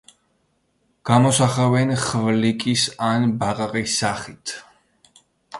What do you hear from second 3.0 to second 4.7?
ან ბაყაყის სახით.